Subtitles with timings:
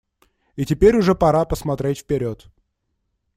[0.55, 2.47] И теперь уже пора посмотреть вперед.